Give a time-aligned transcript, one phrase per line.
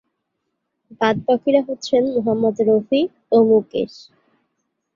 [1.01, 3.01] বাদ-বাকীরা হচ্ছেন মোহাম্মদ রফি
[3.31, 3.93] ও মুকেশ।